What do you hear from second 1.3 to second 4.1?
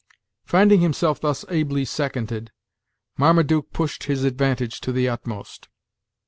ably seconded, Marmaduke pushed